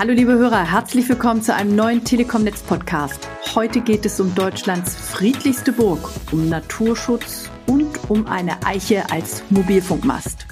Hallo 0.00 0.14
liebe 0.14 0.32
Hörer, 0.32 0.72
herzlich 0.72 1.06
willkommen 1.10 1.42
zu 1.42 1.54
einem 1.54 1.76
neuen 1.76 2.02
Telekom-Netz-Podcast. 2.02 3.28
Heute 3.54 3.82
geht 3.82 4.06
es 4.06 4.18
um 4.18 4.34
Deutschlands 4.34 4.96
friedlichste 4.96 5.72
Burg, 5.72 6.10
um 6.32 6.48
Naturschutz 6.48 7.50
und 7.66 8.08
um 8.08 8.26
eine 8.26 8.64
Eiche 8.64 9.10
als 9.10 9.42
Mobilfunkmast. 9.50 10.46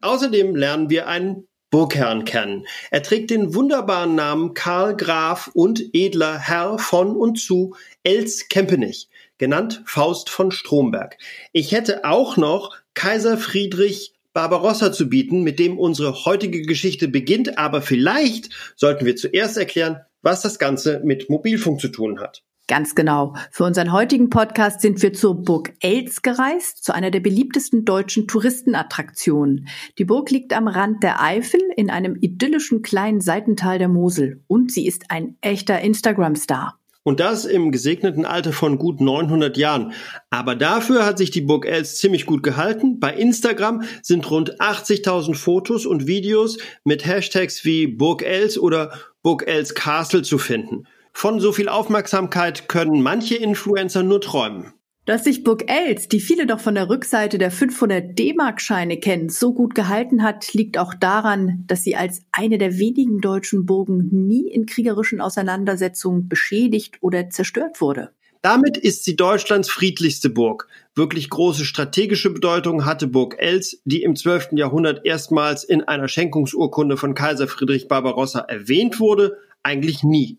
Außerdem 0.00 0.56
lernen 0.56 0.88
wir 0.88 1.06
einen 1.06 1.46
Burgherrn 1.70 2.24
kennen. 2.24 2.66
Er 2.90 3.02
trägt 3.02 3.28
den 3.28 3.54
wunderbaren 3.54 4.14
Namen 4.14 4.54
Karl 4.54 4.96
Graf 4.96 5.50
und 5.52 5.84
edler 5.92 6.38
Herr 6.38 6.78
von 6.78 7.14
und 7.14 7.38
zu 7.38 7.76
Els-Kempenich 8.04 9.10
genannt 9.40 9.82
Faust 9.86 10.30
von 10.30 10.52
Stromberg. 10.52 11.16
Ich 11.52 11.72
hätte 11.72 12.04
auch 12.04 12.36
noch 12.36 12.76
Kaiser 12.94 13.38
Friedrich 13.38 14.12
Barbarossa 14.32 14.92
zu 14.92 15.08
bieten, 15.08 15.42
mit 15.42 15.58
dem 15.58 15.78
unsere 15.78 16.24
heutige 16.24 16.62
Geschichte 16.62 17.08
beginnt, 17.08 17.58
aber 17.58 17.82
vielleicht 17.82 18.50
sollten 18.76 19.06
wir 19.06 19.16
zuerst 19.16 19.56
erklären, 19.56 19.96
was 20.22 20.42
das 20.42 20.58
Ganze 20.60 21.00
mit 21.04 21.30
Mobilfunk 21.30 21.80
zu 21.80 21.88
tun 21.88 22.20
hat. 22.20 22.44
Ganz 22.68 22.94
genau. 22.94 23.34
Für 23.50 23.64
unseren 23.64 23.92
heutigen 23.92 24.30
Podcast 24.30 24.82
sind 24.82 25.02
wir 25.02 25.12
zur 25.12 25.42
Burg 25.42 25.72
Els 25.80 26.22
gereist, 26.22 26.84
zu 26.84 26.94
einer 26.94 27.10
der 27.10 27.18
beliebtesten 27.18 27.84
deutschen 27.84 28.28
Touristenattraktionen. 28.28 29.66
Die 29.98 30.04
Burg 30.04 30.30
liegt 30.30 30.52
am 30.52 30.68
Rand 30.68 31.02
der 31.02 31.20
Eifel 31.20 31.60
in 31.76 31.90
einem 31.90 32.14
idyllischen 32.20 32.82
kleinen 32.82 33.20
Seitental 33.20 33.78
der 33.78 33.88
Mosel 33.88 34.44
und 34.46 34.70
sie 34.70 34.86
ist 34.86 35.06
ein 35.08 35.36
echter 35.40 35.80
Instagram-Star. 35.80 36.79
Und 37.02 37.18
das 37.18 37.46
im 37.46 37.72
gesegneten 37.72 38.26
Alter 38.26 38.52
von 38.52 38.76
gut 38.76 39.00
900 39.00 39.56
Jahren. 39.56 39.92
Aber 40.28 40.54
dafür 40.54 41.06
hat 41.06 41.16
sich 41.16 41.30
die 41.30 41.40
Burg 41.40 41.64
Els 41.64 41.96
ziemlich 41.96 42.26
gut 42.26 42.42
gehalten. 42.42 43.00
Bei 43.00 43.14
Instagram 43.14 43.82
sind 44.02 44.30
rund 44.30 44.60
80.000 44.60 45.34
Fotos 45.34 45.86
und 45.86 46.06
Videos 46.06 46.58
mit 46.84 47.06
Hashtags 47.06 47.64
wie 47.64 47.86
Burg 47.86 48.22
Els 48.22 48.58
oder 48.58 48.92
Burg 49.22 49.46
Els 49.46 49.74
Castle 49.74 50.22
zu 50.22 50.36
finden. 50.36 50.86
Von 51.12 51.40
so 51.40 51.52
viel 51.52 51.68
Aufmerksamkeit 51.68 52.68
können 52.68 53.02
manche 53.02 53.36
Influencer 53.36 54.02
nur 54.02 54.20
träumen. 54.20 54.74
Dass 55.10 55.24
sich 55.24 55.42
Burg 55.42 55.68
Els, 55.68 56.06
die 56.06 56.20
viele 56.20 56.46
doch 56.46 56.60
von 56.60 56.76
der 56.76 56.88
Rückseite 56.88 57.36
der 57.36 57.50
500 57.50 58.16
D-Mark-Scheine 58.16 59.00
kennen, 59.00 59.28
so 59.28 59.52
gut 59.52 59.74
gehalten 59.74 60.22
hat, 60.22 60.54
liegt 60.54 60.78
auch 60.78 60.94
daran, 60.94 61.64
dass 61.66 61.82
sie 61.82 61.96
als 61.96 62.22
eine 62.30 62.58
der 62.58 62.78
wenigen 62.78 63.20
deutschen 63.20 63.66
Burgen 63.66 64.06
nie 64.12 64.46
in 64.46 64.66
kriegerischen 64.66 65.20
Auseinandersetzungen 65.20 66.28
beschädigt 66.28 66.98
oder 67.00 67.28
zerstört 67.28 67.80
wurde. 67.80 68.10
Damit 68.40 68.76
ist 68.76 69.02
sie 69.02 69.16
Deutschlands 69.16 69.68
friedlichste 69.68 70.30
Burg. 70.30 70.68
Wirklich 70.94 71.28
große 71.28 71.64
strategische 71.64 72.30
Bedeutung 72.30 72.84
hatte 72.84 73.08
Burg 73.08 73.34
Els, 73.36 73.82
die 73.84 74.04
im 74.04 74.14
12. 74.14 74.50
Jahrhundert 74.52 75.04
erstmals 75.04 75.64
in 75.64 75.82
einer 75.82 76.06
Schenkungsurkunde 76.06 76.96
von 76.96 77.16
Kaiser 77.16 77.48
Friedrich 77.48 77.88
Barbarossa 77.88 78.38
erwähnt 78.38 79.00
wurde, 79.00 79.38
eigentlich 79.64 80.04
nie. 80.04 80.38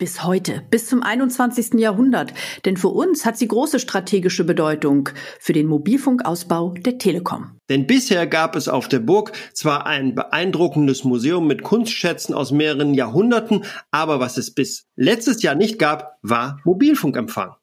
Bis 0.00 0.24
heute, 0.24 0.62
bis 0.70 0.86
zum 0.86 1.02
21. 1.02 1.74
Jahrhundert. 1.74 2.32
Denn 2.64 2.78
für 2.78 2.88
uns 2.88 3.26
hat 3.26 3.36
sie 3.36 3.46
große 3.46 3.78
strategische 3.78 4.44
Bedeutung 4.44 5.10
für 5.38 5.52
den 5.52 5.66
Mobilfunkausbau 5.66 6.72
der 6.78 6.96
Telekom. 6.96 7.58
Denn 7.68 7.86
bisher 7.86 8.26
gab 8.26 8.56
es 8.56 8.66
auf 8.66 8.88
der 8.88 9.00
Burg 9.00 9.32
zwar 9.52 9.84
ein 9.84 10.14
beeindruckendes 10.14 11.04
Museum 11.04 11.46
mit 11.46 11.62
Kunstschätzen 11.62 12.34
aus 12.34 12.50
mehreren 12.50 12.94
Jahrhunderten, 12.94 13.66
aber 13.90 14.20
was 14.20 14.38
es 14.38 14.54
bis 14.54 14.86
letztes 14.96 15.42
Jahr 15.42 15.54
nicht 15.54 15.78
gab, 15.78 16.16
war 16.22 16.60
Mobilfunkempfang. 16.64 17.56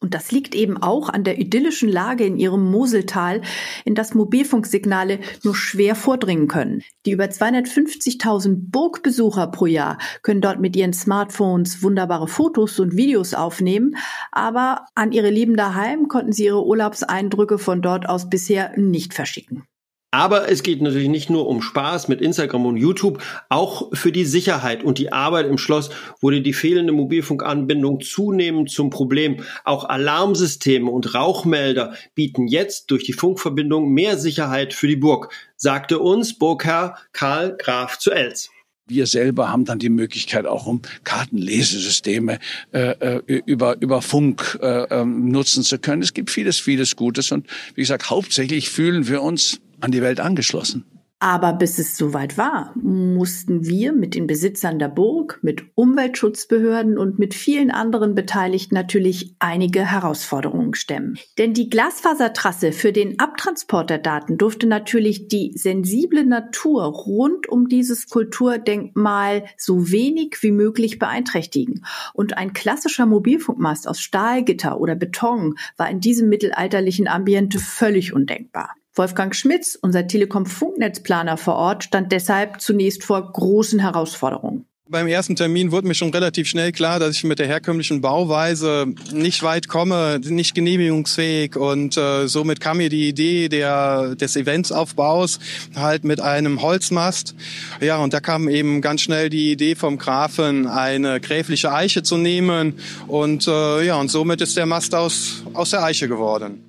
Und 0.00 0.14
das 0.14 0.30
liegt 0.30 0.54
eben 0.54 0.76
auch 0.76 1.08
an 1.08 1.24
der 1.24 1.40
idyllischen 1.40 1.88
Lage 1.88 2.24
in 2.24 2.36
ihrem 2.36 2.70
Moseltal, 2.70 3.42
in 3.84 3.96
das 3.96 4.14
Mobilfunksignale 4.14 5.18
nur 5.42 5.56
schwer 5.56 5.96
vordringen 5.96 6.46
können. 6.46 6.82
Die 7.04 7.10
über 7.10 7.24
250.000 7.24 8.70
Burgbesucher 8.70 9.48
pro 9.48 9.66
Jahr 9.66 9.98
können 10.22 10.40
dort 10.40 10.60
mit 10.60 10.76
ihren 10.76 10.92
Smartphones 10.92 11.82
wunderbare 11.82 12.28
Fotos 12.28 12.78
und 12.78 12.96
Videos 12.96 13.34
aufnehmen, 13.34 13.96
aber 14.30 14.86
an 14.94 15.10
ihre 15.10 15.30
Lieben 15.30 15.56
daheim 15.56 16.06
konnten 16.06 16.32
sie 16.32 16.44
ihre 16.44 16.64
Urlaubseindrücke 16.64 17.58
von 17.58 17.82
dort 17.82 18.08
aus 18.08 18.30
bisher 18.30 18.78
nicht 18.78 19.14
verschicken. 19.14 19.64
Aber 20.10 20.50
es 20.50 20.62
geht 20.62 20.80
natürlich 20.80 21.08
nicht 21.08 21.28
nur 21.28 21.46
um 21.46 21.60
Spaß 21.60 22.08
mit 22.08 22.22
Instagram 22.22 22.64
und 22.64 22.78
YouTube, 22.78 23.22
auch 23.50 23.94
für 23.94 24.10
die 24.10 24.24
Sicherheit 24.24 24.82
und 24.82 24.96
die 24.96 25.12
Arbeit 25.12 25.46
im 25.46 25.58
Schloss 25.58 25.90
wurde 26.22 26.40
die 26.40 26.54
fehlende 26.54 26.94
Mobilfunkanbindung 26.94 28.00
zunehmend 28.00 28.70
zum 28.70 28.88
Problem. 28.88 29.44
Auch 29.64 29.84
Alarmsysteme 29.84 30.90
und 30.90 31.14
Rauchmelder 31.14 31.94
bieten 32.14 32.48
jetzt 32.48 32.90
durch 32.90 33.04
die 33.04 33.12
Funkverbindung 33.12 33.92
mehr 33.92 34.16
Sicherheit 34.16 34.72
für 34.72 34.88
die 34.88 34.96
Burg, 34.96 35.30
sagte 35.56 35.98
uns 35.98 36.38
Burgherr 36.38 36.96
Karl 37.12 37.56
Graf 37.58 37.98
zu 37.98 38.10
Els. 38.10 38.50
Wir 38.90 39.06
selber 39.06 39.52
haben 39.52 39.66
dann 39.66 39.78
die 39.78 39.90
Möglichkeit, 39.90 40.46
auch 40.46 40.64
um 40.64 40.80
Kartenlesesysteme 41.04 42.38
äh, 42.72 42.92
äh 42.92 43.42
über, 43.44 43.76
über 43.82 44.00
Funk 44.00 44.58
äh, 44.62 44.84
ähm, 44.84 45.28
nutzen 45.28 45.62
zu 45.62 45.78
können. 45.78 46.00
Es 46.00 46.14
gibt 46.14 46.30
vieles, 46.30 46.58
vieles 46.58 46.96
Gutes. 46.96 47.30
Und 47.30 47.46
wie 47.74 47.82
gesagt, 47.82 48.08
hauptsächlich 48.08 48.70
fühlen 48.70 49.06
wir 49.06 49.20
uns 49.20 49.60
an 49.80 49.90
die 49.90 50.02
Welt 50.02 50.20
angeschlossen. 50.20 50.84
Aber 51.20 51.52
bis 51.52 51.80
es 51.80 51.96
soweit 51.96 52.38
war, 52.38 52.72
mussten 52.76 53.66
wir 53.66 53.92
mit 53.92 54.14
den 54.14 54.28
Besitzern 54.28 54.78
der 54.78 54.86
Burg, 54.86 55.40
mit 55.42 55.64
Umweltschutzbehörden 55.74 56.96
und 56.96 57.18
mit 57.18 57.34
vielen 57.34 57.72
anderen 57.72 58.14
Beteiligten 58.14 58.76
natürlich 58.76 59.34
einige 59.40 59.84
Herausforderungen 59.84 60.74
stemmen. 60.74 61.18
Denn 61.36 61.54
die 61.54 61.70
Glasfasertrasse 61.70 62.70
für 62.70 62.92
den 62.92 63.18
Abtransport 63.18 63.90
der 63.90 63.98
Daten 63.98 64.38
durfte 64.38 64.68
natürlich 64.68 65.26
die 65.26 65.50
sensible 65.56 66.24
Natur 66.24 66.84
rund 66.84 67.48
um 67.48 67.66
dieses 67.66 68.08
Kulturdenkmal 68.08 69.44
so 69.56 69.90
wenig 69.90 70.36
wie 70.42 70.52
möglich 70.52 71.00
beeinträchtigen. 71.00 71.84
Und 72.14 72.38
ein 72.38 72.52
klassischer 72.52 73.06
Mobilfunkmast 73.06 73.88
aus 73.88 74.00
Stahlgitter 74.00 74.80
oder 74.80 74.94
Beton 74.94 75.56
war 75.76 75.90
in 75.90 75.98
diesem 75.98 76.28
mittelalterlichen 76.28 77.08
Ambiente 77.08 77.58
völlig 77.58 78.12
undenkbar. 78.12 78.77
Wolfgang 78.98 79.34
Schmitz, 79.34 79.78
unser 79.80 80.06
Telekom-Funknetzplaner 80.06 81.36
vor 81.36 81.54
Ort, 81.54 81.84
stand 81.84 82.12
deshalb 82.12 82.60
zunächst 82.60 83.04
vor 83.04 83.32
großen 83.32 83.78
Herausforderungen. 83.78 84.66
Beim 84.90 85.06
ersten 85.06 85.36
Termin 85.36 85.70
wurde 85.70 85.86
mir 85.86 85.94
schon 85.94 86.14
relativ 86.14 86.48
schnell 86.48 86.72
klar, 86.72 86.98
dass 86.98 87.14
ich 87.14 87.22
mit 87.22 87.38
der 87.38 87.46
herkömmlichen 87.46 88.00
Bauweise 88.00 88.86
nicht 89.12 89.42
weit 89.42 89.68
komme, 89.68 90.18
nicht 90.24 90.54
genehmigungsfähig 90.54 91.56
und 91.56 91.98
äh, 91.98 92.26
somit 92.26 92.60
kam 92.60 92.78
mir 92.78 92.88
die 92.88 93.06
Idee 93.06 93.50
der, 93.50 94.14
des 94.14 94.34
Eventsaufbaus 94.34 95.40
halt 95.76 96.04
mit 96.04 96.22
einem 96.22 96.62
Holzmast. 96.62 97.34
Ja, 97.82 97.98
und 97.98 98.14
da 98.14 98.20
kam 98.20 98.48
eben 98.48 98.80
ganz 98.80 99.02
schnell 99.02 99.28
die 99.28 99.52
Idee 99.52 99.74
vom 99.74 99.98
Grafen, 99.98 100.66
eine 100.66 101.20
gräfliche 101.20 101.70
Eiche 101.70 102.02
zu 102.02 102.16
nehmen 102.16 102.78
und 103.08 103.46
äh, 103.46 103.84
ja, 103.84 103.96
und 103.96 104.10
somit 104.10 104.40
ist 104.40 104.56
der 104.56 104.64
Mast 104.64 104.94
aus, 104.94 105.42
aus 105.52 105.68
der 105.68 105.84
Eiche 105.84 106.08
geworden. 106.08 106.67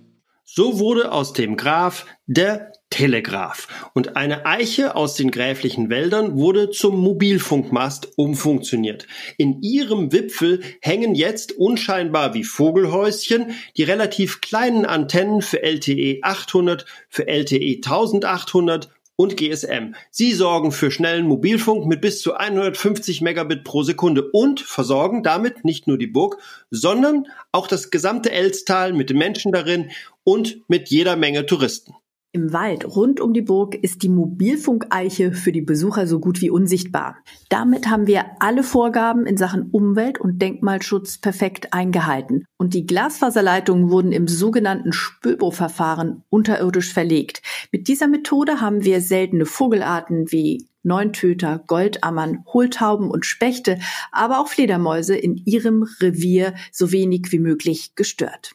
So 0.51 0.79
wurde 0.79 1.11
aus 1.11 1.33
dem 1.33 1.57
Graf 1.57 2.07
der 2.25 2.71
Telegraph 2.89 3.67
und 3.93 4.15
eine 4.15 4.47
Eiche 4.47 4.95
aus 4.95 5.13
den 5.13 5.29
gräflichen 5.29 5.91
Wäldern 5.91 6.39
wurde 6.39 6.71
zum 6.71 6.99
Mobilfunkmast 6.99 8.13
umfunktioniert. 8.17 9.05
In 9.37 9.61
ihrem 9.61 10.11
Wipfel 10.11 10.61
hängen 10.81 11.13
jetzt 11.13 11.51
unscheinbar 11.51 12.33
wie 12.33 12.43
Vogelhäuschen 12.43 13.51
die 13.77 13.83
relativ 13.83 14.41
kleinen 14.41 14.87
Antennen 14.87 15.43
für 15.43 15.61
LTE 15.61 16.21
800, 16.23 16.87
für 17.09 17.27
LTE 17.27 17.75
1800 17.75 18.89
und 19.19 19.35
GSM. 19.35 19.95
Sie 20.11 20.31
sorgen 20.31 20.71
für 20.71 20.91
schnellen 20.91 21.27
Mobilfunk 21.27 21.85
mit 21.85 21.99
bis 21.99 22.21
zu 22.21 22.35
150 22.35 23.19
Megabit 23.19 23.65
pro 23.65 23.83
Sekunde 23.83 24.23
und 24.31 24.61
versorgen 24.61 25.23
damit 25.23 25.65
nicht 25.65 25.87
nur 25.87 25.97
die 25.97 26.07
Burg, 26.07 26.37
sondern 26.71 27.25
auch 27.51 27.67
das 27.67 27.91
gesamte 27.91 28.31
Elstal 28.31 28.93
mit 28.93 29.09
den 29.09 29.17
Menschen 29.17 29.51
darin 29.51 29.91
und 30.23 30.61
mit 30.69 30.89
jeder 30.89 31.17
Menge 31.17 31.45
Touristen. 31.45 31.95
Im 32.31 32.53
Wald 32.53 32.85
rund 32.85 33.19
um 33.21 33.33
die 33.33 33.41
Burg 33.41 33.73
ist 33.73 34.03
die 34.03 34.09
Mobilfunkeiche 34.09 35.31
für 35.31 35.51
die 35.51 35.63
Besucher 35.63 36.05
so 36.05 36.19
gut 36.19 36.41
wie 36.41 36.51
unsichtbar. 36.51 37.17
Damit 37.49 37.89
haben 37.89 38.05
wir 38.05 38.23
alle 38.39 38.61
Vorgaben 38.61 39.25
in 39.25 39.35
Sachen 39.35 39.71
Umwelt- 39.71 40.21
und 40.21 40.39
Denkmalschutz 40.39 41.17
perfekt 41.17 41.73
eingehalten. 41.73 42.45
Und 42.57 42.75
die 42.75 42.85
Glasfaserleitungen 42.85 43.89
wurden 43.89 44.11
im 44.11 44.27
sogenannten 44.27 44.93
Spülbohrverfahren 44.93 46.21
unterirdisch 46.29 46.93
verlegt. 46.93 47.41
Mit 47.71 47.87
dieser 47.87 48.07
Methode 48.07 48.61
haben 48.61 48.83
wir 48.83 49.01
seltene 49.01 49.47
Vogelarten 49.47 50.31
wie 50.31 50.67
Neuntöter, 50.83 51.63
Goldammern, 51.65 52.45
Hohltauben 52.53 53.09
und 53.09 53.25
Spechte, 53.25 53.79
aber 54.11 54.39
auch 54.39 54.49
Fledermäuse 54.49 55.15
in 55.15 55.35
ihrem 55.35 55.81
Revier 55.99 56.53
so 56.71 56.91
wenig 56.91 57.31
wie 57.31 57.39
möglich 57.39 57.95
gestört. 57.95 58.51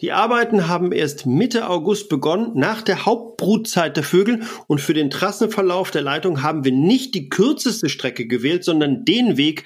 Die 0.00 0.12
Arbeiten 0.12 0.68
haben 0.68 0.92
erst 0.92 1.26
Mitte 1.26 1.68
August 1.68 2.08
begonnen, 2.08 2.52
nach 2.54 2.82
der 2.82 3.04
Hauptbrutzeit 3.04 3.96
der 3.96 4.04
Vögel, 4.04 4.42
und 4.68 4.80
für 4.80 4.94
den 4.94 5.10
Trassenverlauf 5.10 5.90
der 5.90 6.02
Leitung 6.02 6.42
haben 6.42 6.64
wir 6.64 6.70
nicht 6.70 7.16
die 7.16 7.28
kürzeste 7.28 7.88
Strecke 7.88 8.28
gewählt, 8.28 8.62
sondern 8.62 9.04
den 9.04 9.36
Weg, 9.36 9.64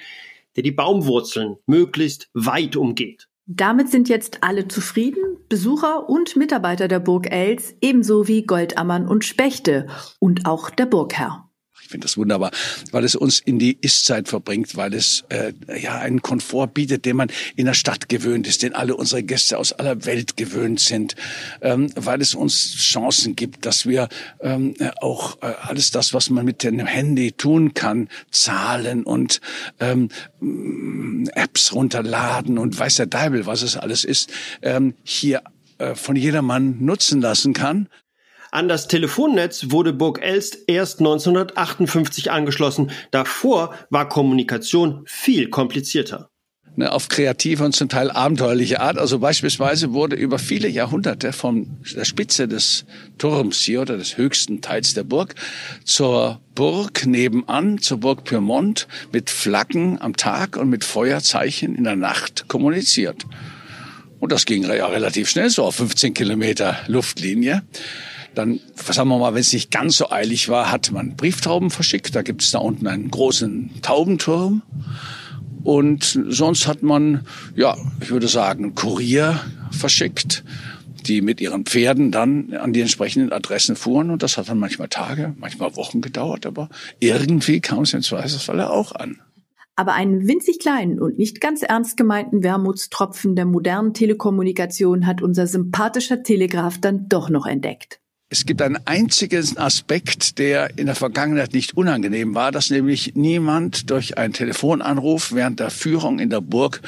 der 0.55 0.63
die 0.63 0.71
Baumwurzeln 0.71 1.57
möglichst 1.67 2.29
weit 2.33 2.75
umgeht. 2.75 3.27
Damit 3.45 3.89
sind 3.89 4.09
jetzt 4.09 4.39
alle 4.41 4.67
zufrieden, 4.67 5.37
Besucher 5.49 6.09
und 6.09 6.35
Mitarbeiter 6.35 6.87
der 6.87 6.99
Burg 6.99 7.29
Els, 7.31 7.75
ebenso 7.81 8.27
wie 8.27 8.43
Goldammern 8.43 9.07
und 9.07 9.25
Spechte 9.25 9.85
und 10.17 10.47
auch 10.47 10.71
der 10.71 10.87
Burgherr. 10.87 11.47
Ich 11.83 11.89
finde 11.89 12.05
das 12.05 12.17
wunderbar, 12.17 12.51
weil 12.91 13.03
es 13.03 13.13
uns 13.13 13.39
in 13.39 13.59
die 13.59 13.77
Ist-Zeit 13.81 14.29
verbringt, 14.29 14.77
weil 14.77 14.93
es 14.93 15.25
äh, 15.27 15.51
ja 15.77 15.97
einen 15.97 16.21
Komfort 16.21 16.67
bietet, 16.67 17.03
den 17.03 17.17
man 17.17 17.29
in 17.57 17.65
der 17.65 17.73
Stadt 17.73 18.07
gewöhnt 18.07 18.47
ist, 18.47 18.63
den 18.63 18.73
alle 18.73 18.95
unsere 18.95 19.21
Gäste 19.21 19.57
aus 19.57 19.73
aller 19.73 20.05
Welt 20.05 20.37
gewöhnt 20.37 20.79
sind, 20.79 21.15
ähm, 21.61 21.91
weil 21.95 22.21
es 22.21 22.35
uns 22.35 22.75
Chancen 22.77 23.35
gibt, 23.35 23.65
dass 23.65 23.85
wir 23.85 24.07
ähm, 24.39 24.75
auch 25.01 25.41
äh, 25.41 25.53
alles 25.61 25.91
das, 25.91 26.13
was 26.13 26.29
man 26.29 26.45
mit 26.45 26.63
dem 26.63 26.79
Handy 26.85 27.33
tun 27.33 27.73
kann, 27.73 28.07
zahlen 28.31 29.03
und 29.03 29.41
ähm, 29.81 30.07
Apps 31.35 31.73
runterladen 31.73 32.57
und 32.57 32.79
weiß 32.79 32.95
der 32.95 33.07
Deibel, 33.07 33.45
was 33.45 33.61
es 33.61 33.75
alles 33.75 34.05
ist, 34.05 34.31
ähm, 34.61 34.93
hier 35.03 35.43
äh, 35.79 35.95
von 35.95 36.15
jedermann 36.15 36.77
nutzen 36.79 37.19
lassen 37.19 37.53
kann. 37.53 37.89
An 38.53 38.67
das 38.67 38.87
Telefonnetz 38.87 39.71
wurde 39.71 39.93
Burg 39.93 40.21
Elst 40.21 40.59
erst 40.67 40.99
1958 40.99 42.29
angeschlossen. 42.29 42.91
Davor 43.09 43.73
war 43.89 44.07
Kommunikation 44.07 45.01
viel 45.07 45.49
komplizierter 45.49 46.29
ne, 46.75 46.91
auf 46.91 47.09
kreative 47.09 47.63
und 47.65 47.75
zum 47.75 47.89
Teil 47.89 48.11
abenteuerliche 48.11 48.79
Art. 48.79 48.99
Also 48.99 49.17
beispielsweise 49.17 49.93
wurde 49.93 50.15
über 50.15 50.37
viele 50.37 50.67
Jahrhunderte 50.67 51.33
von 51.33 51.79
der 51.95 52.05
Spitze 52.05 52.47
des 52.47 52.85
Turms 53.17 53.59
hier 53.61 53.81
oder 53.81 53.97
des 53.97 54.17
höchsten 54.17 54.61
Teils 54.61 54.93
der 54.93 55.03
Burg 55.03 55.33
zur 55.83 56.39
Burg 56.53 57.07
nebenan, 57.07 57.79
zur 57.79 58.01
Burg 58.01 58.23
Pyrmont 58.23 58.87
mit 59.11 59.31
Flaggen 59.31 59.99
am 59.99 60.15
Tag 60.15 60.57
und 60.57 60.69
mit 60.69 60.83
Feuerzeichen 60.83 61.73
in 61.73 61.85
der 61.85 61.95
Nacht 61.95 62.47
kommuniziert. 62.49 63.25
Und 64.19 64.31
das 64.31 64.45
ging 64.45 64.61
ja 64.63 64.85
relativ 64.85 65.27
schnell, 65.27 65.49
so 65.49 65.63
auf 65.63 65.77
15 65.77 66.13
Kilometer 66.13 66.77
Luftlinie. 66.85 67.63
Dann, 68.35 68.59
sagen 68.75 69.09
wir 69.09 69.19
mal, 69.19 69.33
wenn 69.33 69.41
es 69.41 69.53
nicht 69.53 69.71
ganz 69.71 69.97
so 69.97 70.09
eilig 70.09 70.49
war, 70.49 70.71
hat 70.71 70.91
man 70.91 71.15
Brieftauben 71.15 71.69
verschickt. 71.69 72.15
Da 72.15 72.21
gibt 72.21 72.41
es 72.41 72.51
da 72.51 72.59
unten 72.59 72.87
einen 72.87 73.11
großen 73.11 73.81
Taubenturm. 73.81 74.63
Und 75.63 76.19
sonst 76.27 76.67
hat 76.67 76.83
man, 76.83 77.25
ja, 77.55 77.77
ich 78.01 78.11
würde 78.11 78.27
sagen, 78.27 78.75
Kurier 78.75 79.39
verschickt, 79.71 80.43
die 81.05 81.21
mit 81.21 81.41
ihren 81.41 81.65
Pferden 81.65 82.11
dann 82.11 82.53
an 82.53 82.73
die 82.73 82.81
entsprechenden 82.81 83.31
Adressen 83.31 83.75
fuhren. 83.75 84.09
Und 84.09 84.23
das 84.23 84.37
hat 84.37 84.49
dann 84.49 84.59
manchmal 84.59 84.89
Tage, 84.89 85.33
manchmal 85.37 85.75
Wochen 85.75 86.01
gedauert. 86.01 86.45
Aber 86.45 86.69
irgendwie 86.99 87.61
kam 87.61 87.83
es 87.83 87.93
im 87.93 88.01
Zweifelsfalle 88.01 88.69
auch 88.69 88.93
an. 88.93 89.21
Aber 89.75 89.93
einen 89.93 90.27
winzig 90.27 90.59
kleinen 90.59 90.99
und 90.99 91.17
nicht 91.17 91.41
ganz 91.41 91.63
ernst 91.63 91.97
gemeinten 91.97 92.43
Wermutstropfen 92.43 93.35
der 93.35 93.45
modernen 93.45 93.93
Telekommunikation 93.93 95.07
hat 95.07 95.21
unser 95.21 95.47
sympathischer 95.47 96.21
Telegraph 96.21 96.79
dann 96.79 97.09
doch 97.09 97.29
noch 97.29 97.47
entdeckt. 97.47 97.99
Es 98.33 98.47
gibt 98.47 98.63
einen 98.63 98.79
einzigen 98.85 99.59
Aspekt, 99.59 100.39
der 100.39 100.79
in 100.79 100.87
der 100.87 100.95
Vergangenheit 100.95 101.53
nicht 101.53 101.77
unangenehm 101.77 102.33
war, 102.33 102.51
dass 102.51 102.71
nämlich 102.71 103.13
niemand 103.13 103.91
durch 103.91 104.17
einen 104.17 104.33
Telefonanruf 104.33 105.33
während 105.33 105.59
der 105.59 105.69
Führung 105.69 106.17
in 106.17 106.31
der 106.31 106.41
Burg 106.41 106.81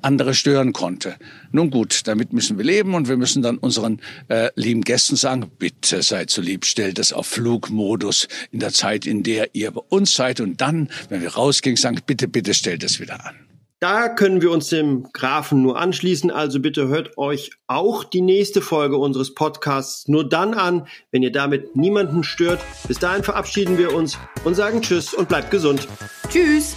andere 0.00 0.34
stören 0.34 0.72
konnte. 0.72 1.14
Nun 1.52 1.70
gut, 1.70 2.08
damit 2.08 2.32
müssen 2.32 2.58
wir 2.58 2.64
leben 2.64 2.96
und 2.96 3.06
wir 3.06 3.16
müssen 3.16 3.42
dann 3.42 3.58
unseren 3.58 4.00
äh, 4.26 4.48
lieben 4.56 4.80
Gästen 4.80 5.14
sagen, 5.14 5.48
bitte 5.56 6.02
seid 6.02 6.30
so 6.30 6.42
lieb, 6.42 6.64
stellt 6.64 6.98
es 6.98 7.12
auf 7.12 7.28
Flugmodus 7.28 8.26
in 8.50 8.58
der 8.58 8.72
Zeit, 8.72 9.06
in 9.06 9.22
der 9.22 9.54
ihr 9.54 9.70
bei 9.70 9.82
uns 9.88 10.16
seid 10.16 10.40
und 10.40 10.60
dann, 10.60 10.88
wenn 11.10 11.22
wir 11.22 11.34
rausgehen, 11.34 11.76
sagen, 11.76 12.00
bitte, 12.04 12.26
bitte 12.26 12.54
stellt 12.54 12.82
es 12.82 12.98
wieder 12.98 13.24
an. 13.24 13.36
Da 13.82 14.08
können 14.08 14.40
wir 14.40 14.52
uns 14.52 14.68
dem 14.68 15.08
Grafen 15.12 15.60
nur 15.60 15.76
anschließen, 15.76 16.30
also 16.30 16.60
bitte 16.60 16.86
hört 16.86 17.18
euch 17.18 17.50
auch 17.66 18.04
die 18.04 18.20
nächste 18.20 18.60
Folge 18.60 18.96
unseres 18.96 19.34
Podcasts 19.34 20.06
nur 20.06 20.28
dann 20.28 20.54
an, 20.54 20.86
wenn 21.10 21.24
ihr 21.24 21.32
damit 21.32 21.74
niemanden 21.74 22.22
stört. 22.22 22.60
Bis 22.86 23.00
dahin 23.00 23.24
verabschieden 23.24 23.78
wir 23.78 23.92
uns 23.92 24.18
und 24.44 24.54
sagen 24.54 24.82
Tschüss 24.82 25.12
und 25.12 25.28
bleibt 25.28 25.50
gesund. 25.50 25.88
Tschüss. 26.28 26.76